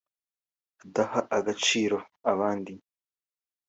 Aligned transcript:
adaha 0.83 1.19
agaciro 1.37 1.97
abandi 2.31 2.73